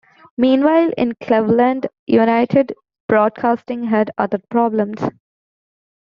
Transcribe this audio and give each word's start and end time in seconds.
Meanwhile 0.35 0.93
in 0.97 1.13
Cleveland, 1.21 1.85
United 2.07 2.73
Broadcasting 3.07 3.83
had 3.83 4.09
other 4.17 4.39
problems. 4.49 4.99